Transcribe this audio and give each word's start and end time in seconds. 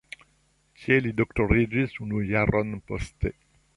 Tie 0.77 0.95
li 1.05 1.11
doktoriĝis 1.19 1.93
unu 2.07 2.23
jaron 2.31 2.73
poste. 2.93 3.37